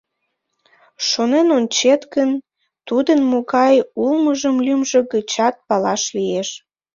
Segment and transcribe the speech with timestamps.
[1.09, 2.31] Шонен ончет гын,
[2.87, 6.49] тудын могай улмыжым лӱмжӧ гычат палаш лиеш.